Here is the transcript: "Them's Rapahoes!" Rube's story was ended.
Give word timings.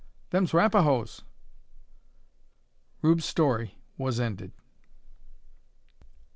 "Them's 0.31 0.51
Rapahoes!" 0.51 1.21
Rube's 3.03 3.23
story 3.23 3.77
was 3.99 4.19
ended. 4.19 4.51